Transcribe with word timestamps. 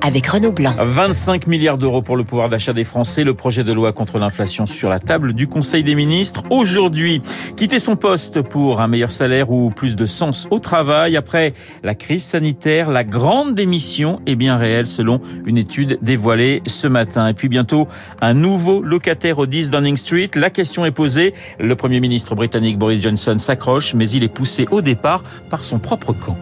avec 0.00 0.26
Renaud 0.26 0.52
Blanc. 0.52 0.74
25 0.78 1.46
milliards 1.46 1.78
d'euros 1.78 2.02
pour 2.02 2.16
le 2.16 2.24
pouvoir 2.24 2.48
d'achat 2.48 2.72
des 2.72 2.84
Français. 2.84 3.24
Le 3.24 3.34
projet 3.34 3.64
de 3.64 3.72
loi 3.72 3.92
contre 3.92 4.18
l'inflation 4.18 4.66
sur 4.66 4.88
la 4.88 4.98
table 4.98 5.32
du 5.32 5.46
Conseil 5.48 5.84
des 5.84 5.94
ministres. 5.94 6.42
Aujourd'hui, 6.50 7.22
quitter 7.56 7.78
son 7.78 7.96
poste 7.96 8.42
pour 8.42 8.80
un 8.80 8.88
meilleur 8.88 9.10
salaire 9.10 9.50
ou 9.50 9.70
plus 9.70 9.96
de 9.96 10.06
sens 10.06 10.46
au 10.50 10.58
travail. 10.58 11.16
Après 11.16 11.54
la 11.82 11.94
crise 11.94 12.24
sanitaire, 12.24 12.90
la 12.90 13.04
grande 13.04 13.54
démission 13.54 14.20
est 14.26 14.36
bien 14.36 14.56
réelle 14.56 14.86
selon 14.86 15.20
une 15.46 15.58
étude 15.58 15.98
dévoilée 16.02 16.62
ce 16.66 16.86
matin. 16.86 17.28
Et 17.28 17.34
puis 17.34 17.48
bientôt, 17.48 17.88
un 18.20 18.34
nouveau 18.34 18.82
locataire 18.82 19.38
au 19.38 19.46
10 19.46 19.70
Downing 19.70 19.96
Street. 19.96 20.30
La 20.34 20.50
question 20.50 20.84
est 20.84 20.90
posée. 20.90 21.34
Le 21.58 21.74
Premier 21.76 22.00
ministre 22.00 22.34
britannique 22.34 22.78
Boris 22.78 23.02
Johnson 23.02 23.36
s'accroche, 23.38 23.94
mais 23.94 24.08
il 24.10 24.22
est 24.22 24.28
poussé 24.28 24.66
au 24.70 24.82
départ 24.82 25.22
par 25.50 25.64
son 25.64 25.78
propre 25.78 26.12
camp. 26.12 26.36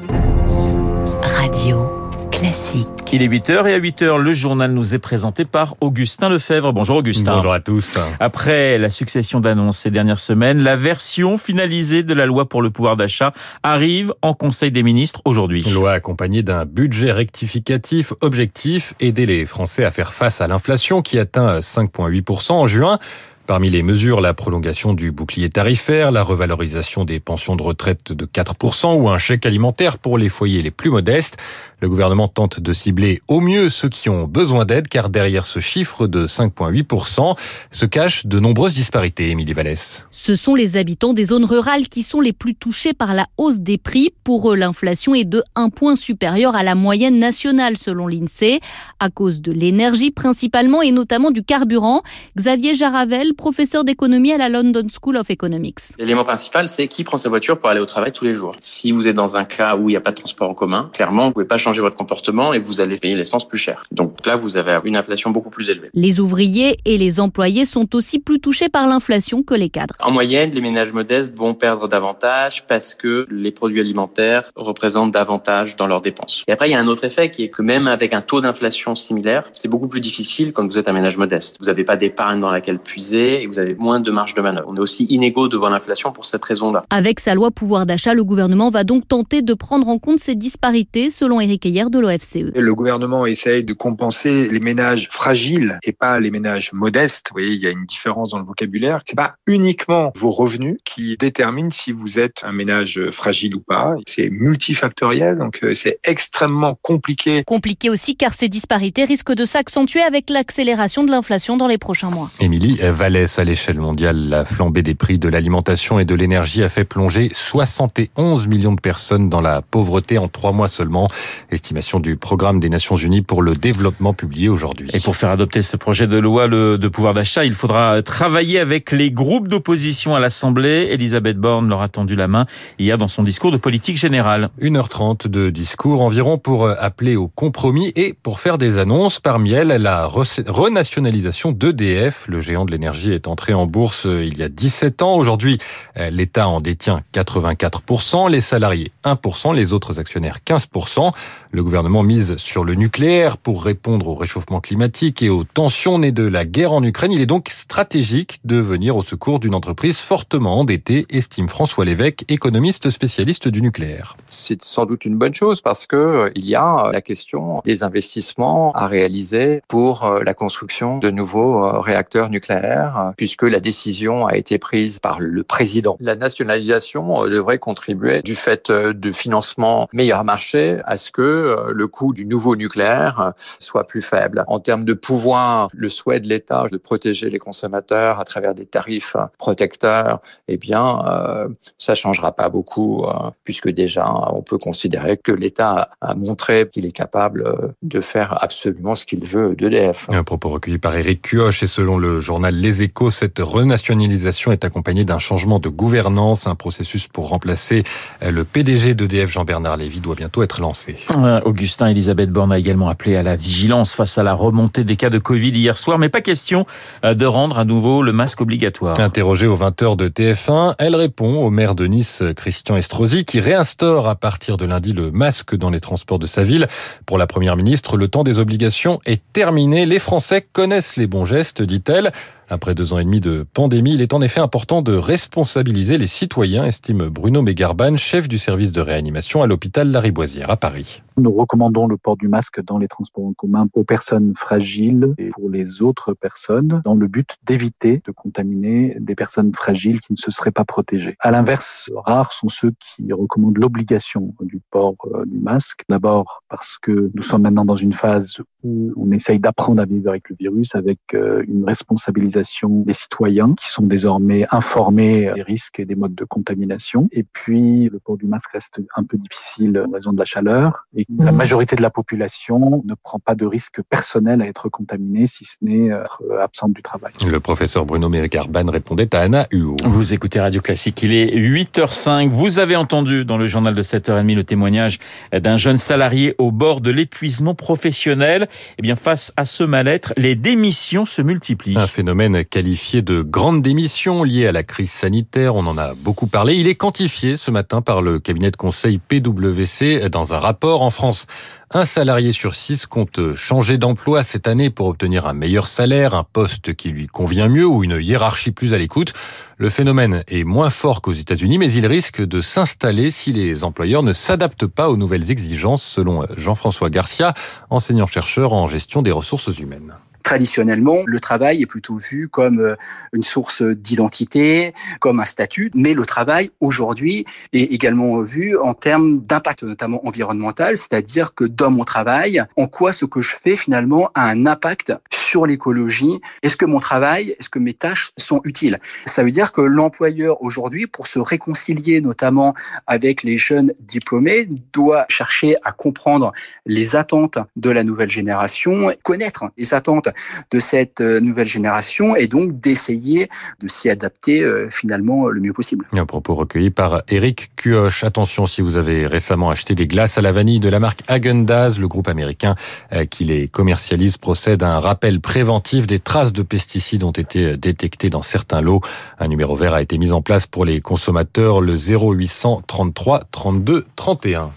Radio 1.23 2.04
classique. 2.45 2.89
Il 3.11 3.23
est 3.23 3.29
8h 3.29 3.67
et 3.69 3.75
à 3.75 3.81
8h, 3.81 4.19
le 4.19 4.33
journal 4.35 4.71
nous 4.71 4.95
est 4.95 4.99
présenté 4.99 5.47
par 5.47 5.77
Augustin 5.81 6.29
Lefebvre. 6.29 6.75
Bonjour 6.75 6.97
Augustin. 6.97 7.37
Bonjour 7.37 7.55
à 7.55 7.61
tous. 7.61 7.97
Après 8.21 8.77
la 8.77 8.91
succession 8.91 9.41
d'annonces 9.41 9.79
ces 9.79 9.91
dernières 9.91 10.19
semaines, 10.19 10.63
la 10.63 10.77
version 10.77 11.39
finalisée 11.39 12.03
de 12.03 12.13
la 12.13 12.27
loi 12.27 12.47
pour 12.47 12.61
le 12.61 12.69
pouvoir 12.69 12.99
d'achat 12.99 13.33
arrive 13.63 14.13
en 14.21 14.35
Conseil 14.35 14.71
des 14.71 14.83
ministres 14.83 15.23
aujourd'hui. 15.25 15.63
Loi 15.73 15.93
accompagnée 15.93 16.43
d'un 16.43 16.67
budget 16.67 17.13
rectificatif 17.13 18.13
objectif, 18.21 18.93
aider 19.01 19.25
les 19.25 19.47
Français 19.47 19.87
à 19.87 19.91
faire 19.91 20.13
face 20.13 20.43
à 20.43 20.47
l'inflation 20.47 21.01
qui 21.01 21.19
atteint 21.19 21.61
5,8% 21.61 22.53
en 22.53 22.67
juin. 22.67 22.99
Parmi 23.47 23.69
les 23.69 23.83
mesures, 23.83 24.23
la 24.23 24.33
prolongation 24.33 24.95
du 24.95 25.13
bouclier 25.13 25.51
tarifaire, 25.51 26.11
la 26.11 26.23
revalorisation 26.23 27.05
des 27.05 27.21
pensions 27.21 27.57
de 27.57 27.63
retraite 27.63 28.11
de 28.11 28.25
4% 28.25 28.99
ou 28.99 29.11
un 29.11 29.19
chèque 29.19 29.45
alimentaire 29.45 29.99
pour 29.99 30.17
les 30.17 30.31
foyers 30.31 30.63
les 30.63 30.71
plus 30.71 30.89
modestes. 30.89 31.37
Le 31.81 31.91
gouvernement 31.91 32.29
tente 32.29 32.61
de 32.61 32.73
cibler 32.73 33.21
au 33.29 33.43
mieux 33.43 33.69
ceux 33.69 33.91
qui 33.91 34.09
ont 34.09 34.25
besoin 34.25 34.65
d'aide 34.65 34.89
car 34.89 35.11
derrière 35.11 35.45
ce 35.45 35.61
chiffre 35.61 36.07
de 36.07 36.27
5,8% 36.27 37.37
se 37.71 37.85
cachent 37.85 38.25
de 38.25 38.41
nombreuses 38.41 38.75
disparités, 38.75 39.29
Émilie 39.29 39.53
Vallès. 39.53 40.07
Ce 40.11 40.37
sont 40.37 40.55
les 40.55 40.79
habitants 40.79 41.13
des 41.13 41.27
zones 41.27 41.45
rurales 41.45 41.91
qui 41.91 42.03
sont 42.03 42.23
les 42.23 42.33
plus 42.33 42.55
touchés 42.55 42.95
par 42.95 43.13
la 43.13 43.27
hausse 43.37 43.61
des 43.61 43.77
prix. 43.77 44.15
Pour 44.25 44.51
eux, 44.51 44.57
l'inflation 44.57 45.15
est 45.15 45.25
de 45.25 45.43
1 45.55 45.69
point 45.69 45.97
supérieure 45.97 46.57
à 46.57 46.63
la 46.63 46.75
moyenne 46.75 47.19
nationale 47.19 47.77
selon 47.77 48.07
l'INSEE, 48.07 48.61
à 49.01 49.11
cause 49.11 49.43
de 49.43 49.53
l'énergie 49.53 50.11
principalement 50.11 50.81
et 50.81 50.93
notamment 50.93 51.31
du 51.31 51.43
carburant. 51.43 52.03
Xavier 52.39 52.75
Jaravel, 52.75 53.34
professeur 53.35 53.85
d'économie 53.85 54.33
à 54.33 54.39
la 54.39 54.49
London 54.49 54.87
School 54.89 55.17
of 55.17 55.31
Economics. 55.31 55.81
L'élément 55.99 56.25
principal, 56.25 56.69
c'est 56.69 56.89
qui 56.89 57.05
prend 57.05 57.17
sa 57.17 57.29
voiture 57.29 57.59
pour 57.59 57.69
aller 57.69 57.81
au 57.81 57.87
travail 57.87 58.13
tous 58.13 58.25
les 58.25 58.35
jours. 58.35 58.57
Si 58.61 58.93
vous 58.93 59.09
êtes 59.09 59.17
dans 59.17 59.37
un 59.37 59.45
cas 59.45 59.77
où 59.77 59.89
il 59.89 59.93
n'y 59.93 59.97
a 59.97 60.01
pas 60.01 60.11
de 60.11 60.17
transport 60.17 60.51
en 60.51 60.55
commun, 60.55 60.91
clairement, 60.93 61.27
vous 61.27 61.33
pouvez 61.33 61.45
pas 61.45 61.57
changer 61.57 61.81
votre 61.81 61.97
comportement 61.97 62.55
et 62.55 62.59
vous 62.59 62.81
allez 62.81 62.97
payer 62.97 63.15
l'essence 63.15 63.47
plus 63.49 63.59
cher. 63.59 63.83
Donc 63.93 64.25
là, 64.27 64.37
vous 64.37 64.57
avez 64.57 64.79
une 64.85 64.97
inflation 64.97 65.31
beaucoup 65.31 65.51
plus 65.51 65.71
élevée. 65.71 65.91
Les 65.95 66.21
ouvriers 66.21 66.79
et 66.85 66.99
les 66.99 67.21
employés 67.21 67.65
sont 67.65 67.95
aussi 67.95 68.19
plus 68.19 68.41
touchés 68.41 68.69
par 68.69 68.87
l'inflation 68.87 69.43
que 69.43 69.55
les 69.55 69.69
cadres. 69.69 69.95
En 70.01 70.11
moyenne, 70.11 70.51
les 70.53 70.61
ménages 70.61 70.93
modestes 70.93 71.37
vont 71.37 71.55
perdre 71.55 71.89
davantage 71.89 72.67
parce 72.67 72.95
que 72.95 73.27
les 73.31 73.53
produits 73.53 73.81
alimentaires 73.81 74.45
représentent 74.57 75.13
davantage 75.13 75.77
dans 75.77 75.87
leurs 75.87 76.01
dépenses. 76.01 76.45
Et 76.47 76.53
après, 76.53 76.69
il 76.69 76.73
y 76.73 76.75
a 76.75 76.81
un 76.81 76.87
autre 76.87 77.05
effet 77.05 77.31
qui 77.31 77.45
est 77.45 77.49
que 77.49 77.63
même 77.63 77.87
avec 77.87 78.13
un 78.13 78.21
taux 78.21 78.41
d'inflation 78.41 78.95
similaire, 78.95 79.49
c'est 79.53 79.69
beaucoup 79.69 79.89
plus 79.89 80.01
difficile 80.01 80.53
quand 80.53 80.67
vous 80.67 80.79
êtes 80.79 80.89
un 80.89 80.93
ménage 80.93 81.17
modeste. 81.17 81.57
Vous 81.61 81.67
n'avez 81.67 81.85
pas 81.85 81.97
d'épargne 81.97 82.41
dans 82.41 82.51
laquelle 82.51 82.79
puiser 82.79 83.24
et 83.25 83.47
vous 83.47 83.59
avez 83.59 83.75
moins 83.75 84.01
de 84.01 84.11
marge 84.11 84.35
de 84.35 84.41
manœuvre. 84.41 84.67
On 84.69 84.77
est 84.77 84.81
aussi 84.81 85.05
inégaux 85.05 85.49
devant 85.49 85.69
l'inflation 85.69 86.13
pour 86.13 86.25
cette 86.25 86.45
raison-là. 86.45 86.83
Avec 86.91 87.21
sa 87.21 87.35
loi 87.35 87.51
pouvoir 87.51 87.87
d'achat, 87.87 88.15
le 88.15 88.25
gouvernement 88.25 88.71
va 88.71 88.85
donc 88.85 89.09
tenter 89.09 89.43
de 89.43 89.55
prendre 89.55 89.89
en 89.89 89.99
compte 89.99 90.19
ces 90.19 90.35
disparités, 90.35 91.11
selon 91.11 91.41
Éric 91.41 91.67
Heyer 91.67 91.87
de 91.91 91.99
l'OFCE. 91.99 92.53
Le 92.55 92.75
gouvernement 92.75 93.27
essaye 93.27 93.65
de 93.65 93.73
compenser 93.73 94.49
les 94.51 94.61
ménages 94.61 95.09
fragiles 95.11 95.79
et 95.85 95.93
pas 95.93 96.21
les 96.21 96.31
ménages 96.31 96.73
modestes. 96.73 97.29
Vous 97.31 97.41
voyez, 97.41 97.55
il 97.55 97.63
y 97.63 97.67
a 97.67 97.71
une 97.71 97.85
différence 97.85 98.31
dans 98.31 98.39
le 98.39 98.45
vocabulaire. 98.45 99.01
C'est 99.05 99.17
pas 99.17 99.35
uniquement 99.47 100.13
vos 100.17 100.31
revenus 100.31 100.77
qui 100.85 101.17
déterminent 101.19 101.71
si 101.71 101.93
vous 101.93 102.19
êtes 102.19 102.41
un 102.43 102.53
ménage 102.53 103.01
fragile 103.11 103.57
ou 103.57 103.61
pas. 103.61 103.95
C'est 104.07 104.31
multifactoriel, 104.31 105.39
donc 105.39 105.61
euh, 105.63 105.75
c'est 105.75 105.99
extrêmement 106.05 106.79
compliqué. 106.83 107.45
Compliqué 107.47 107.91
aussi 107.91 108.17
car 108.17 108.35
ces 108.35 108.49
disparités 108.49 109.05
risquent 109.05 109.35
de 109.35 109.45
s'accentuer 109.45 110.03
avec 110.03 110.31
l'accélération 110.31 111.05
de 111.05 111.11
l'inflation 111.11 111.57
dans 111.57 111.67
les 111.67 111.79
prochains 111.79 112.11
mois. 112.11 112.31
Émilie 112.41 112.79
Vallès, 113.15 113.39
à 113.39 113.45
l'échelle 113.45 113.79
mondiale, 113.79 114.29
la 114.29 114.45
flambée 114.45 114.83
des 114.83 114.97
prix 114.97 115.19
de 115.21 115.29
l'alimentation 115.29 116.01
et 116.01 116.05
de 116.05 116.17
l'énergie 116.17 116.65
a 116.65 116.69
fait 116.69 116.83
plonger 116.83 117.31
71 117.33 118.49
millions 118.49 118.73
de 118.73 118.81
personnes 118.81 119.29
dans 119.29 119.41
la 119.41 119.63
pauvreté 119.63 120.19
en 120.19 120.27
trois 120.27 120.51
mois 120.51 120.67
seulement. 120.67 121.07
Estimation 121.53 122.01
du 122.01 122.17
programme 122.17 122.59
des 122.59 122.69
Nations 122.69 122.97
Unies 122.97 123.23
pour 123.23 123.41
le 123.41 123.55
développement 123.55 124.15
publié 124.15 124.49
aujourd'hui. 124.49 124.91
Et 124.95 124.99
pour 124.99 125.15
faire 125.15 125.31
adopter 125.31 125.63
ce 125.63 125.77
projet 125.77 126.09
de 126.09 126.19
loi 126.19 126.49
de 126.49 126.89
pouvoir 126.89 127.15
d'achat, 127.15 127.45
il 127.45 127.55
faudra 127.55 128.03
travailler 128.03 128.59
avec 128.59 128.91
les 128.91 129.13
groupes 129.13 129.47
d'opposition 129.47 130.17
à 130.17 130.19
l'Assemblée. 130.19 130.89
Elisabeth 130.91 131.37
Borne 131.37 131.69
leur 131.69 131.83
a 131.83 131.89
tendu 131.89 132.17
la 132.17 132.27
main 132.27 132.47
hier 132.81 132.99
dans 132.99 133.07
son 133.07 133.23
discours 133.23 133.53
de 133.53 133.59
politique 133.59 133.97
générale. 133.97 134.51
1h30 134.61 135.29
de 135.29 135.51
discours 135.51 136.01
environ 136.01 136.37
pour 136.37 136.69
appeler 136.69 137.15
au 137.15 137.29
compromis 137.29 137.93
et 137.95 138.13
pour 138.13 138.41
faire 138.41 138.59
des 138.59 138.79
annonces. 138.79 139.21
Parmi 139.21 139.53
elles, 139.53 139.69
la 139.69 140.09
renationalisation 140.09 141.53
d'EDF, 141.53 142.27
le 142.27 142.41
géant 142.41 142.65
de 142.65 142.73
l'énergie 142.73 143.04
est 143.13 143.29
entré 143.29 143.55
en 143.55 143.67
bourse 143.67 144.05
il 144.05 144.39
y 144.39 144.43
a 144.43 144.49
17 144.49 145.03
ans. 145.03 145.17
Aujourd'hui, 145.17 145.59
l'État 145.97 146.49
en 146.49 146.61
détient 146.61 147.03
84%, 147.13 148.31
les 148.31 148.41
salariés 148.41 148.93
1%, 149.05 149.55
les 149.55 149.73
autres 149.73 149.99
actionnaires 149.99 150.39
15%. 150.47 151.11
Le 151.53 151.63
gouvernement 151.63 152.03
mise 152.03 152.37
sur 152.37 152.65
le 152.65 152.75
nucléaire 152.75 153.37
pour 153.37 153.65
répondre 153.65 154.09
au 154.09 154.15
réchauffement 154.15 154.61
climatique 154.61 155.23
et 155.23 155.31
aux 155.31 155.45
tensions 155.45 155.99
nées 155.99 156.13
de 156.13 156.27
la 156.27 156.45
guerre 156.45 156.73
en 156.73 156.83
Ukraine. 156.83 157.13
Il 157.13 157.21
est 157.21 157.27
donc 157.27 157.49
stratégique 157.51 158.41
de 158.45 158.57
venir 158.57 158.97
au 158.97 159.03
secours 159.03 159.39
d'une 159.39 159.55
entreprise 159.55 159.99
fortement 159.99 160.59
endettée, 160.59 161.07
estime 161.11 161.49
François 161.49 161.85
Lévesque, 161.85 162.25
économiste 162.29 162.91
spécialiste 162.91 163.49
du 163.49 163.63
nucléaire. 163.63 164.17
C'est 164.29 164.65
sans 164.65 164.87
doute 164.87 165.05
une 165.05 165.17
bonne 165.17 165.35
chose 165.35 165.61
parce 165.61 165.87
que 165.87 166.33
il 166.35 166.45
y 166.45 166.57
a 166.57 166.91
la 166.93 167.03
question 167.03 167.63
des 167.65 167.83
investissements 167.83 168.73
à 168.73 168.87
réaliser 168.87 169.63
pour 169.69 170.19
la 170.25 170.35
construction 170.35 170.99
de 170.99 171.11
nouveaux 171.11 171.81
réacteurs 171.81 172.31
nucléaires 172.31 172.94
puisque 173.17 173.43
la 173.43 173.61
décision 173.61 174.27
a 174.27 174.37
été 174.37 174.59
prise 174.59 174.99
par 174.99 175.21
le 175.21 175.43
président. 175.43 175.97
La 176.01 176.17
nationalisation 176.17 177.25
devrait 177.27 177.59
contribuer 177.59 178.23
du 178.23 178.35
fait 178.35 178.71
de 178.71 179.13
financement 179.13 179.89
meilleur 179.93 180.25
marché 180.25 180.79
à 180.85 180.97
ce 180.97 181.11
que 181.11 181.57
le 181.73 181.87
coût 181.87 182.13
du 182.13 182.27
nouveau 182.27 182.57
nucléaire 182.57 183.33
soit 183.59 183.87
plus 183.87 184.03
faible. 184.03 184.45
En 184.49 184.59
termes 184.59 184.85
de 184.85 184.95
pouvoir, 184.95 185.69
le 185.73 185.89
souhait 185.89 186.21
de 186.21 186.29
l'État 186.29 186.65
de 186.71 186.79
protéger 186.79 187.31
les 187.31 187.39
consommateurs 187.39 188.21
à 188.21 188.25
travers 188.25 188.55
des 188.55 188.67
tarifs 188.67 189.17
protecteurs, 189.39 190.21
eh 190.49 190.57
bien, 190.57 191.01
euh, 191.07 191.49
ça 191.79 191.95
changera 191.95 192.33
pas 192.33 192.49
beaucoup 192.49 193.05
euh, 193.05 193.31
puisque 193.45 193.69
déjà 193.69 194.07
on 194.33 194.43
peut 194.43 194.59
considérer 194.59 195.17
que 195.17 195.33
l'État 195.33 195.91
a 196.01 196.15
montré 196.15 196.69
qu'il 196.71 196.87
est 196.87 196.93
capable 196.93 197.75
de 197.83 198.01
faire 198.01 198.43
absolument 198.43 198.95
ce 198.95 199.07
qu'il 199.07 199.25
veut 199.25 199.55
d'EDF. 199.55 200.09
Un 200.11 200.25
propos 200.25 200.51
recueilli 200.51 200.79
par 200.79 200.97
Éric 200.97 201.23
Cuoche 201.23 201.63
et 201.63 201.67
selon 201.67 201.99
le 201.99 202.21
journal 202.21 202.55
Les 202.55 202.83
Échos, 202.85 203.11
cette 203.11 203.39
renationalisation 203.39 204.53
est 204.53 204.65
accompagnée 204.65 205.05
d'un 205.05 205.19
changement 205.19 205.59
de 205.59 205.69
gouvernance. 205.69 206.47
Un 206.47 206.55
processus 206.55 207.09
pour 207.09 207.29
remplacer 207.29 207.85
le 208.23 208.45
PDG 208.45 208.95
d'EDF, 208.95 209.31
Jean-Bernard 209.31 209.77
Lévy, 209.77 210.01
doit 210.01 210.15
bientôt 210.15 210.43
être 210.43 210.61
lancé. 210.61 210.97
Augustin 211.45 211.89
Elisabeth 211.89 212.31
Borne 212.31 212.53
a 212.53 212.59
également 212.59 212.89
appelé 212.89 213.17
à 213.17 213.23
la 213.23 213.37
vigilance 213.37 213.95
face 213.95 214.19
à 214.19 214.23
la 214.23 214.35
remontée 214.35 214.85
des 214.85 214.97
cas 214.97 215.11
de 215.11 215.19
Covid 215.19 215.51
hier 215.51 215.77
soir, 215.77 215.99
mais 215.99 216.09
pas 216.09 216.21
question 216.21 216.67
euh, 217.05 217.15
de 217.15 217.27
rendre 217.27 217.59
à 217.59 217.65
nouveau 217.65 218.03
le 218.03 218.13
masque 218.13 218.41
obligatoire. 218.41 218.99
Interrogée 219.01 219.47
aux 219.47 219.57
20h 219.57 219.97
de 219.97 220.09
TF1, 220.09 220.75
elle 220.79 220.95
répond 220.95 221.45
au 221.45 221.51
maire 221.51 221.75
de 221.75 221.87
Nice, 221.87 222.23
Christian 222.37 222.77
Estrosi, 222.77 223.25
qui 223.25 223.41
réinstaure 223.41 224.09
à 224.09 224.15
partir 224.15 224.57
de 224.57 224.65
lundi 224.65 224.93
le 224.93 225.11
masque 225.11 225.57
dans 225.57 225.71
les 225.71 225.81
transports 225.81 226.19
de 226.19 226.27
sa 226.27 226.45
ville. 226.45 226.69
Pour 227.07 227.19
la 227.19 227.27
première 227.27 227.57
ministre, 227.57 227.97
le 227.97 228.09
temps 228.09 228.25
des 228.25 228.39
obligations 228.39 229.01
est 229.07 229.23
terminé. 229.33 229.87
Les 229.87 229.99
Français 229.99 230.47
connaissent 230.53 230.97
les 230.97 231.07
bons 231.07 231.25
gestes, 231.25 231.63
dit-elle. 231.63 232.13
Après 232.55 232.77
deux 232.77 232.93
ans 232.93 233.01
et 233.01 233.05
demi 233.05 233.19
de 233.19 233.45
pandémie, 233.53 233.95
il 233.95 234.01
est 234.01 234.15
en 234.15 234.23
effet 234.23 234.39
important 234.39 234.81
de 234.81 234.95
responsabiliser 234.95 235.99
les 235.99 236.07
citoyens, 236.07 236.65
estime 236.65 237.09
Bruno 237.09 237.43
Mégarban, 237.43 237.97
chef 237.97 238.29
du 238.29 238.39
service 238.39 238.71
de 238.71 238.81
réanimation 238.81 239.43
à 239.43 239.49
l'hôpital 239.49 239.91
Lariboisière 239.91 240.51
à 240.51 240.57
Paris. 240.57 241.03
Nous 241.17 241.33
recommandons 241.33 241.87
le 241.87 241.97
port 241.97 242.17
du 242.17 242.29
masque 242.29 242.61
dans 242.63 242.79
les 242.79 242.89
transports 242.89 243.27
en 243.27 243.33
commun 243.35 243.69
aux 243.75 243.85
personnes 243.85 244.35
fragiles 244.37 245.15
et 245.19 245.31
pour 245.31 245.49
les 245.49 245.81
autres 245.81 246.13
personnes 246.13 246.83
dans 246.85 246.95
le 246.95 247.07
but 247.07 247.37
d'éviter 247.45 248.03
de 248.05 248.11
contaminer 248.11 248.97
des 248.99 249.15
personnes 249.15 249.55
fragiles 249.55 250.01
qui 250.01 250.13
ne 250.13 250.17
se 250.17 250.31
seraient 250.31 250.51
pas 250.51 250.65
protégées. 250.65 251.17
À 251.21 251.31
l'inverse, 251.31 251.91
rares 251.95 252.33
sont 252.33 252.49
ceux 252.49 252.73
qui 252.81 253.13
recommandent 253.13 253.59
l'obligation 253.59 254.35
du 254.41 254.61
port 254.71 254.97
euh, 255.07 255.25
du 255.25 255.39
masque. 255.39 255.85
D'abord 255.89 256.43
parce 256.49 256.79
que 256.79 257.11
nous 257.15 257.23
sommes 257.23 257.43
maintenant 257.43 257.65
dans 257.65 257.77
une 257.77 257.93
phase 257.93 258.39
où 258.65 258.93
on 258.97 259.13
essaye 259.13 259.39
d'apprendre 259.39 259.81
à 259.83 259.85
vivre 259.85 260.09
avec 260.11 260.29
le 260.31 260.37
virus 260.37 260.75
avec 260.75 260.99
euh, 261.15 261.45
une 261.47 261.65
responsabilisation 261.65 262.81
des 262.81 262.95
citoyens 262.95 263.55
qui 263.55 263.69
sont 263.69 263.87
désormais 263.87 264.47
informés 264.51 265.33
des 265.35 265.43
risques 265.43 265.79
et 265.79 265.85
des 265.85 265.95
modes 265.95 266.15
de 266.15 266.25
contamination. 266.25 267.09
Et 267.13 267.23
puis, 267.23 267.89
le 267.89 268.01
port 268.01 268.17
du 268.17 268.27
masque 268.27 268.51
reste 268.53 268.81
un 268.97 269.05
peu 269.05 269.17
difficile 269.17 269.85
en 269.87 269.91
raison 269.91 270.13
de 270.13 270.19
la 270.19 270.25
chaleur 270.25 270.87
la 271.19 271.33
majorité 271.33 271.77
de 271.77 271.83
la 271.83 271.91
population 271.91 272.83
ne 272.85 272.95
prend 272.95 273.19
pas 273.19 273.35
de 273.35 273.47
risque 273.47 273.81
personnel 273.89 274.43
à 274.43 274.47
être 274.47 274.69
contaminée 274.69 275.27
si 275.27 275.45
ce 275.45 275.57
n'est 275.63 275.89
être 275.89 276.23
absente 276.41 276.73
du 276.73 276.83
travail. 276.83 277.13
Le 277.27 277.41
professeur 277.41 277.87
Bruno 277.87 278.09
Méricarban 278.09 278.71
répondait 278.71 279.15
à 279.15 279.21
Anna 279.21 279.47
Huot. 279.53 279.77
Vous 279.85 280.15
écoutez 280.15 280.41
Radio 280.41 280.61
Classique, 280.61 281.03
il 281.03 281.13
est 281.13 281.37
8h05. 281.37 282.31
Vous 282.31 282.59
avez 282.59 282.77
entendu 282.77 283.25
dans 283.25 283.37
le 283.37 283.47
journal 283.47 283.75
de 283.75 283.83
7h30 283.83 284.35
le 284.35 284.45
témoignage 284.45 284.99
d'un 285.33 285.57
jeune 285.57 285.79
salarié 285.79 286.35
au 286.39 286.51
bord 286.51 286.81
de 286.81 286.91
l'épuisement 286.91 287.55
professionnel. 287.55 288.49
Eh 288.79 288.83
bien, 288.83 288.97
face 288.97 289.33
à 289.37 289.45
ce 289.45 289.65
mal-être, 289.65 290.13
les 290.17 290.35
démissions 290.35 291.07
se 291.07 291.23
multiplient. 291.23 291.79
Un 291.79 291.87
phénomène 291.87 292.45
qualifié 292.45 293.03
de 293.03 293.23
grande 293.23 293.63
démission 293.63 294.23
lié 294.23 294.47
à 294.47 294.53
la 294.53 294.63
crise 294.63 294.91
sanitaire. 294.91 295.55
On 295.55 295.67
en 295.67 295.79
a 295.79 295.95
beaucoup 295.95 296.27
parlé. 296.27 296.55
Il 296.55 296.69
est 296.69 296.75
quantifié 296.75 297.37
ce 297.37 297.51
matin 297.51 297.83
par 297.83 298.03
le 298.03 298.19
cabinet 298.19 298.51
de 298.51 298.57
conseil 298.57 298.99
PwC 298.99 300.09
dans 300.09 300.35
un 300.35 300.39
rapport 300.39 300.83
en 300.83 300.91
France. 300.95 301.27
Un 301.71 301.85
salarié 301.85 302.33
sur 302.33 302.55
six 302.55 302.87
compte 302.87 303.35
changer 303.35 303.79
d'emploi 303.79 304.23
cette 304.23 304.49
année 304.49 304.71
pour 304.71 304.87
obtenir 304.87 305.27
un 305.27 305.35
meilleur 305.35 305.67
salaire, 305.67 306.15
un 306.15 306.25
poste 306.25 306.75
qui 306.75 306.91
lui 306.91 307.07
convient 307.07 307.49
mieux 307.49 307.67
ou 307.67 307.85
une 307.85 307.99
hiérarchie 308.01 308.53
plus 308.53 308.73
à 308.73 308.79
l'écoute. 308.79 309.13
Le 309.59 309.71
phénomène 309.71 310.25
est 310.29 310.45
moins 310.45 310.71
fort 310.71 311.03
qu'aux 311.03 311.13
États-Unis, 311.13 311.59
mais 311.59 311.73
il 311.73 311.87
risque 311.87 312.25
de 312.25 312.41
s'installer 312.41 313.11
si 313.11 313.33
les 313.33 313.65
employeurs 313.65 314.03
ne 314.03 314.13
s'adaptent 314.13 314.67
pas 314.67 314.89
aux 314.89 314.97
nouvelles 314.97 315.31
exigences, 315.31 315.83
selon 315.83 316.25
Jean-François 316.37 316.91
Garcia, 316.91 317.35
enseignant-chercheur 317.71 318.53
en 318.53 318.67
gestion 318.69 319.03
des 319.03 319.13
ressources 319.13 319.59
humaines 319.59 319.95
traditionnellement, 320.25 321.03
le 321.07 321.21
travail 321.21 321.63
est 321.63 321.67
plutôt 321.67 321.99
vu 321.99 322.29
comme 322.29 322.59
euh, 322.59 322.75
une 323.13 323.23
source 323.23 323.63
d'identité, 323.63 324.75
comme 324.99 325.21
un 325.21 325.25
statut, 325.25 325.71
mais 325.75 325.95
le 325.95 326.05
travail 326.05 326.51
aujourd'hui 326.61 327.27
est 327.53 327.73
également 327.73 328.23
vu 328.23 328.57
en 328.59 328.75
termes 328.75 329.21
d'impact, 329.21 329.63
notamment 329.63 330.05
environnemental, 330.07 330.77
c'est-à-dire 330.77 331.35
que 331.35 331.45
dans 331.45 331.71
mon 331.71 331.85
travail, 331.85 332.43
en 332.57 332.67
quoi 332.67 332.93
ce 332.93 333.05
que 333.05 333.21
je 333.21 333.37
fais 333.37 333.55
finalement 333.55 334.11
a 334.15 334.29
un 334.29 334.47
impact 334.47 334.95
sur 335.11 335.47
l'écologie? 335.47 336.21
Est-ce 336.43 336.57
que 336.57 336.65
mon 336.65 336.81
travail, 336.81 337.37
est-ce 337.39 337.51
que 337.51 337.59
mes 337.59 337.75
tâches 337.75 338.13
sont 338.17 338.41
utiles? 338.45 338.81
Ça 339.05 339.23
veut 339.23 339.31
dire 339.31 339.53
que 339.53 339.61
l'employeur 339.61 340.43
aujourd'hui, 340.43 340.87
pour 340.87 341.07
se 341.07 341.19
réconcilier 341.19 342.01
notamment 342.01 342.55
avec 342.87 343.23
les 343.23 343.37
jeunes 343.37 343.75
diplômés, 343.81 344.49
doit 344.73 345.05
chercher 345.11 345.57
à 345.65 345.73
comprendre 345.73 346.33
les 346.65 346.97
attentes 346.97 347.39
de 347.57 347.71
la 347.71 347.85
nouvelle 347.85 348.11
génération, 348.11 348.91
connaître 349.03 349.45
les 349.59 349.75
attentes 349.75 350.09
de 350.51 350.61
cette 350.61 351.01
euh, 351.01 351.21
nouvelle 351.21 351.47
génération 351.47 352.17
et 352.17 352.27
donc 352.27 352.61
d'essayer 352.61 353.29
de 353.61 353.69
s'y 353.69 353.91
adapter 353.91 354.43
euh, 354.43 354.69
finalement 354.71 355.29
le 355.29 355.41
mieux 355.41 355.53
possible. 355.53 355.87
Un 355.93 356.07
propos 356.07 356.35
recueilli 356.35 356.71
par 356.71 357.03
Eric 357.09 357.51
Cuoche. 357.57 358.05
Attention 358.05 358.47
si 358.47 358.63
vous 358.63 358.77
avez 358.77 359.07
récemment 359.07 359.51
acheté 359.51 359.75
des 359.75 359.87
glaces 359.87 360.19
à 360.19 360.23
la 360.23 360.33
vanille 360.33 360.61
de 360.61 360.69
la 360.69 360.81
marque 360.81 361.01
Häagen-Dazs, 361.09 361.79
le 361.79 361.89
groupe 361.89 362.09
américain 362.09 362.55
euh, 362.93 363.05
qui 363.05 363.25
les 363.25 363.49
commercialise 363.49 364.17
procède 364.17 364.63
à 364.63 364.75
un 364.75 364.81
rappel 364.81 365.21
préventif. 365.21 365.87
Des 365.87 365.99
traces 365.99 366.33
de 366.33 366.43
pesticides 366.43 367.05
ont 367.05 367.13
été 367.13 367.57
détectées 367.57 368.11
dans 368.11 368.23
certains 368.23 368.61
lots. 368.61 368.81
Un 369.19 369.29
numéro 369.29 369.57
vert 369.57 369.75
a 369.75 369.83
été 369.83 369.99
mis 369.99 370.13
en 370.13 370.23
place 370.23 370.47
pour 370.47 370.65
les 370.65 370.81
consommateurs, 370.81 371.61
le 371.61 371.77
0800 371.77 372.63
33 372.67 373.23
32 373.31 373.87
31. 373.97 374.51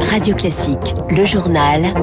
Radio 0.00 0.34
Classique, 0.34 0.94
le 1.10 1.24
journal. 1.24 1.94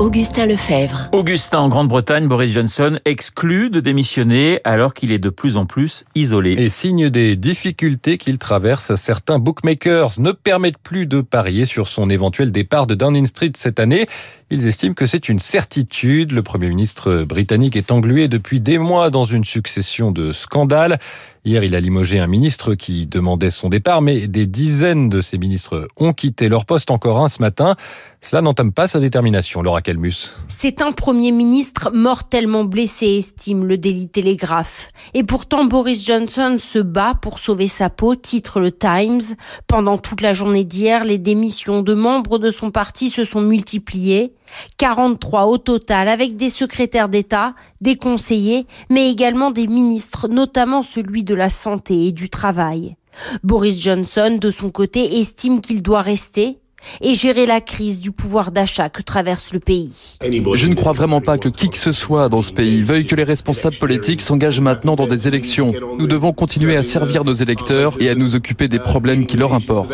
Augustin 0.00 0.46
Lefebvre. 0.46 1.10
Augustin, 1.12 1.58
en 1.58 1.68
Grande-Bretagne, 1.68 2.26
Boris 2.26 2.52
Johnson 2.52 2.98
exclut 3.04 3.68
de 3.68 3.80
démissionner 3.80 4.58
alors 4.64 4.94
qu'il 4.94 5.12
est 5.12 5.18
de 5.18 5.28
plus 5.28 5.58
en 5.58 5.66
plus 5.66 6.06
isolé. 6.14 6.52
Et 6.52 6.70
signe 6.70 7.10
des 7.10 7.36
difficultés 7.36 8.16
qu'il 8.16 8.38
traverse, 8.38 8.94
certains 8.94 9.38
bookmakers 9.38 10.18
ne 10.18 10.32
permettent 10.32 10.78
plus 10.78 11.04
de 11.04 11.20
parier 11.20 11.66
sur 11.66 11.86
son 11.86 12.08
éventuel 12.08 12.50
départ 12.50 12.86
de 12.86 12.94
Downing 12.94 13.26
Street 13.26 13.52
cette 13.56 13.78
année. 13.78 14.06
Ils 14.48 14.66
estiment 14.66 14.94
que 14.94 15.04
c'est 15.04 15.28
une 15.28 15.38
certitude. 15.38 16.32
Le 16.32 16.42
Premier 16.42 16.70
ministre 16.70 17.24
britannique 17.24 17.76
est 17.76 17.92
englué 17.92 18.26
depuis 18.26 18.58
des 18.58 18.78
mois 18.78 19.10
dans 19.10 19.26
une 19.26 19.44
succession 19.44 20.12
de 20.12 20.32
scandales. 20.32 20.98
Hier, 21.42 21.64
il 21.64 21.74
a 21.74 21.80
limogé 21.80 22.18
un 22.18 22.26
ministre 22.26 22.74
qui 22.74 23.06
demandait 23.06 23.50
son 23.50 23.70
départ, 23.70 24.02
mais 24.02 24.28
des 24.28 24.44
dizaines 24.44 25.08
de 25.08 25.22
ces 25.22 25.38
ministres 25.38 25.88
ont 25.96 26.12
quitté 26.12 26.50
leur 26.50 26.66
poste, 26.66 26.90
encore 26.90 27.18
un 27.18 27.28
ce 27.28 27.40
matin. 27.40 27.76
Cela 28.20 28.42
n'entame 28.42 28.72
pas 28.72 28.86
sa 28.88 29.00
détermination, 29.00 29.62
Laura 29.62 29.80
Calmus. 29.80 30.34
C'est 30.48 30.82
un 30.82 30.92
Premier 30.92 31.32
ministre 31.32 31.92
mortellement 31.94 32.64
blessé, 32.64 33.06
estime 33.06 33.64
le 33.64 33.78
Daily 33.78 34.06
Telegraph. 34.06 34.88
Et 35.14 35.24
pourtant, 35.24 35.64
Boris 35.64 36.06
Johnson 36.06 36.56
se 36.58 36.78
bat 36.78 37.14
pour 37.14 37.38
sauver 37.38 37.68
sa 37.68 37.88
peau, 37.88 38.14
titre 38.14 38.60
le 38.60 38.70
Times. 38.70 39.34
Pendant 39.66 39.96
toute 39.96 40.20
la 40.20 40.34
journée 40.34 40.64
d'hier, 40.64 41.04
les 41.04 41.16
démissions 41.16 41.80
de 41.80 41.94
membres 41.94 42.38
de 42.38 42.50
son 42.50 42.70
parti 42.70 43.08
se 43.08 43.24
sont 43.24 43.40
multipliées. 43.40 44.34
43 44.78 45.46
au 45.46 45.58
total, 45.58 46.08
avec 46.08 46.36
des 46.36 46.50
secrétaires 46.50 47.08
d'État, 47.08 47.54
des 47.80 47.96
conseillers, 47.96 48.66
mais 48.90 49.10
également 49.10 49.50
des 49.50 49.66
ministres, 49.66 50.28
notamment 50.28 50.82
celui 50.82 51.24
de 51.24 51.34
la 51.34 51.50
Santé 51.50 52.06
et 52.06 52.12
du 52.12 52.30
Travail. 52.30 52.96
Boris 53.42 53.80
Johnson, 53.80 54.38
de 54.40 54.50
son 54.50 54.70
côté, 54.70 55.18
estime 55.18 55.60
qu'il 55.60 55.82
doit 55.82 56.02
rester 56.02 56.59
et 57.00 57.14
gérer 57.14 57.46
la 57.46 57.60
crise 57.60 58.00
du 58.00 58.12
pouvoir 58.12 58.52
d'achat 58.52 58.88
que 58.88 59.02
traverse 59.02 59.52
le 59.52 59.60
pays. 59.60 60.16
Je 60.54 60.66
ne 60.66 60.74
crois 60.74 60.92
vraiment 60.92 61.20
pas 61.20 61.38
que 61.38 61.48
qui 61.48 61.68
que 61.68 61.78
ce 61.78 61.92
soit 61.92 62.28
dans 62.28 62.42
ce 62.42 62.52
pays 62.52 62.82
veuille 62.82 63.04
que 63.04 63.14
les 63.14 63.24
responsables 63.24 63.76
politiques 63.76 64.20
s'engagent 64.20 64.60
maintenant 64.60 64.96
dans 64.96 65.06
des 65.06 65.28
élections. 65.28 65.72
Nous 65.98 66.06
devons 66.06 66.32
continuer 66.32 66.76
à 66.76 66.82
servir 66.82 67.24
nos 67.24 67.34
électeurs 67.34 67.96
et 68.00 68.08
à 68.08 68.14
nous 68.14 68.34
occuper 68.34 68.68
des 68.68 68.78
problèmes 68.78 69.26
qui 69.26 69.36
leur 69.36 69.54
importent. 69.54 69.92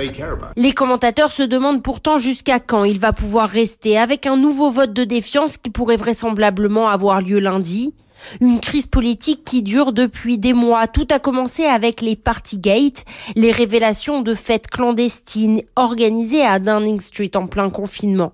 Les 0.56 0.72
commentateurs 0.72 1.32
se 1.32 1.42
demandent 1.42 1.82
pourtant 1.82 2.18
jusqu'à 2.18 2.60
quand 2.60 2.84
il 2.84 2.98
va 2.98 3.12
pouvoir 3.12 3.48
rester 3.48 3.98
avec 3.98 4.26
un 4.26 4.36
nouveau 4.36 4.70
vote 4.70 4.92
de 4.92 5.04
défiance 5.04 5.56
qui 5.56 5.70
pourrait 5.70 5.96
vraisemblablement 5.96 6.88
avoir 6.88 7.20
lieu 7.20 7.38
lundi. 7.38 7.94
Une 8.40 8.60
crise 8.60 8.86
politique 8.86 9.44
qui 9.44 9.62
dure 9.62 9.92
depuis 9.92 10.38
des 10.38 10.52
mois. 10.52 10.86
Tout 10.86 11.06
a 11.10 11.18
commencé 11.18 11.64
avec 11.64 12.00
les 12.00 12.16
Partygate, 12.16 13.04
les 13.34 13.50
révélations 13.50 14.22
de 14.22 14.34
fêtes 14.34 14.68
clandestines 14.68 15.62
organisées 15.76 16.44
à 16.44 16.58
Downing 16.58 17.00
Street 17.00 17.30
en 17.34 17.46
plein 17.46 17.70
confinement. 17.70 18.32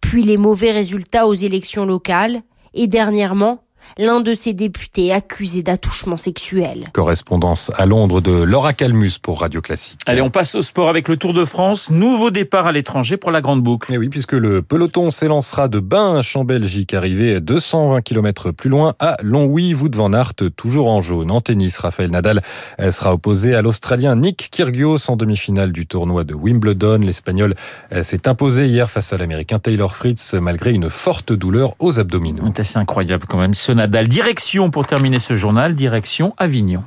Puis 0.00 0.22
les 0.22 0.36
mauvais 0.36 0.72
résultats 0.72 1.26
aux 1.26 1.34
élections 1.34 1.86
locales. 1.86 2.42
Et 2.74 2.86
dernièrement, 2.88 3.63
l'un 3.98 4.20
de 4.20 4.34
ses 4.34 4.52
députés 4.52 5.12
accusé 5.12 5.62
d'attouchement 5.62 6.16
sexuel. 6.16 6.84
Correspondance 6.92 7.70
à 7.76 7.86
Londres 7.86 8.20
de 8.20 8.42
Laura 8.42 8.72
Calmus 8.72 9.12
pour 9.20 9.40
Radio 9.40 9.60
Classique. 9.60 10.00
Allez, 10.06 10.20
on 10.20 10.30
passe 10.30 10.54
au 10.54 10.62
sport 10.62 10.88
avec 10.88 11.08
le 11.08 11.16
Tour 11.16 11.34
de 11.34 11.44
France. 11.44 11.90
Nouveau 11.90 12.30
départ 12.30 12.66
à 12.66 12.72
l'étranger 12.72 13.16
pour 13.16 13.30
la 13.30 13.40
Grande 13.40 13.62
Boucle. 13.62 13.92
Et 13.92 13.98
oui, 13.98 14.08
puisque 14.08 14.32
le 14.32 14.62
peloton 14.62 15.10
s'élancera 15.10 15.68
de 15.68 15.78
Binche 15.78 16.36
en 16.36 16.44
Belgique, 16.44 16.94
arrivé 16.94 17.40
220 17.40 18.02
km 18.02 18.50
plus 18.50 18.70
loin 18.70 18.94
à 18.98 19.16
Longwy, 19.22 19.74
Wout 19.74 19.94
van 19.94 20.12
Aert, 20.12 20.34
toujours 20.56 20.88
en 20.88 21.02
jaune. 21.02 21.30
En 21.30 21.40
tennis, 21.40 21.76
Raphaël 21.78 22.10
Nadal 22.10 22.42
sera 22.90 23.14
opposé 23.14 23.54
à 23.54 23.62
l'Australien 23.62 24.16
Nick 24.16 24.48
Kyrgios 24.50 25.10
en 25.10 25.16
demi-finale 25.16 25.72
du 25.72 25.86
tournoi 25.86 26.24
de 26.24 26.34
Wimbledon. 26.34 26.98
L'Espagnol 26.98 27.54
s'est 28.02 28.28
imposé 28.28 28.66
hier 28.66 28.90
face 28.90 29.12
à 29.12 29.18
l'Américain 29.18 29.58
Taylor 29.58 29.94
Fritz 29.94 30.34
malgré 30.34 30.72
une 30.72 30.90
forte 30.90 31.32
douleur 31.32 31.74
aux 31.78 31.98
abdominaux. 31.98 32.44
C'est 32.54 32.60
assez 32.60 32.78
incroyable 32.78 33.26
quand 33.28 33.38
même. 33.38 33.54
Ce 33.54 33.72
Nadal. 33.74 34.08
Direction 34.08 34.70
pour 34.70 34.86
terminer 34.86 35.20
ce 35.20 35.34
journal, 35.34 35.74
direction 35.74 36.34
Avignon. 36.38 36.82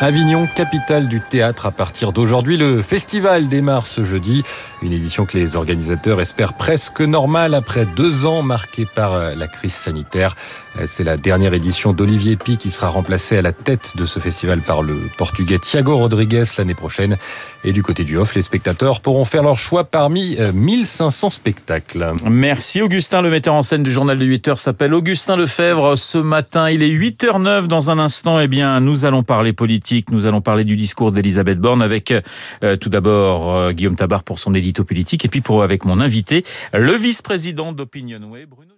Avignon, 0.00 0.46
capitale 0.54 1.08
du 1.08 1.20
théâtre 1.20 1.66
à 1.66 1.72
partir 1.72 2.12
d'aujourd'hui. 2.12 2.56
Le 2.56 2.82
festival 2.82 3.48
démarre 3.48 3.88
ce 3.88 4.04
jeudi. 4.04 4.44
Une 4.80 4.92
édition 4.92 5.26
que 5.26 5.36
les 5.36 5.56
organisateurs 5.56 6.20
espèrent 6.20 6.52
presque 6.52 7.00
normale 7.00 7.52
après 7.52 7.84
deux 7.84 8.24
ans 8.24 8.42
marqués 8.42 8.86
par 8.94 9.34
la 9.34 9.48
crise 9.48 9.74
sanitaire. 9.74 10.36
C'est 10.86 11.04
la 11.04 11.16
dernière 11.16 11.54
édition 11.54 11.92
d'Olivier 11.92 12.36
Pi 12.36 12.56
qui 12.56 12.70
sera 12.70 12.88
remplacé 12.88 13.36
à 13.36 13.42
la 13.42 13.52
tête 13.52 13.96
de 13.96 14.04
ce 14.04 14.20
festival 14.20 14.60
par 14.60 14.82
le 14.82 14.94
portugais 15.16 15.58
Thiago 15.58 15.96
Rodriguez 15.96 16.44
l'année 16.56 16.74
prochaine. 16.74 17.16
Et 17.64 17.72
du 17.72 17.82
côté 17.82 18.04
du 18.04 18.16
off, 18.16 18.34
les 18.34 18.42
spectateurs 18.42 19.00
pourront 19.00 19.24
faire 19.24 19.42
leur 19.42 19.58
choix 19.58 19.84
parmi 19.84 20.36
1500 20.54 21.30
spectacles. 21.30 22.12
Merci 22.24 22.80
Augustin, 22.80 23.22
le 23.22 23.30
metteur 23.30 23.54
en 23.54 23.62
scène 23.62 23.82
du 23.82 23.90
journal 23.90 24.18
de 24.18 24.24
8 24.24 24.48
heures 24.48 24.58
s'appelle 24.58 24.94
Augustin 24.94 25.36
Lefebvre. 25.36 25.96
Ce 25.96 26.18
matin, 26.18 26.70
il 26.70 26.82
est 26.82 26.90
8h09 26.90 27.66
dans 27.66 27.90
un 27.90 27.98
instant. 27.98 28.38
Eh 28.38 28.48
bien, 28.48 28.80
nous 28.80 29.04
allons 29.04 29.22
parler 29.22 29.52
politique, 29.52 30.10
nous 30.10 30.26
allons 30.26 30.40
parler 30.40 30.64
du 30.64 30.76
discours 30.76 31.12
d'Elisabeth 31.12 31.58
Borne 31.58 31.82
avec 31.82 32.12
euh, 32.62 32.76
tout 32.76 32.88
d'abord 32.88 33.56
euh, 33.56 33.72
Guillaume 33.72 33.96
Tabar 33.96 34.22
pour 34.22 34.38
son 34.38 34.54
édito 34.54 34.84
politique 34.84 35.24
et 35.24 35.28
puis 35.28 35.40
pour 35.40 35.62
avec 35.62 35.84
mon 35.84 36.00
invité, 36.00 36.44
le 36.72 36.92
vice-président 36.92 37.72
d'Opinionway, 37.72 38.46
Bruno 38.46 38.77